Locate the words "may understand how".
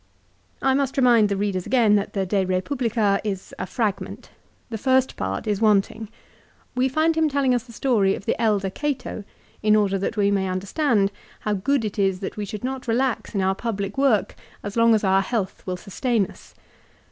10.31-11.53